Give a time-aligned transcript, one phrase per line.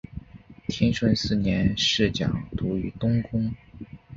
[0.67, 3.53] 天顺四年侍讲读于东宫。